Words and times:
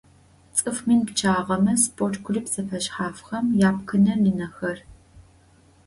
ЦӀыф 0.55 0.77
мин 0.87 1.01
пчъагъэмэ 1.07 1.73
спорт 1.83 2.15
клуб 2.25 2.45
зэфэшъхьафхэм 2.53 3.45
япкъынэ-лынэхэр 3.69 4.79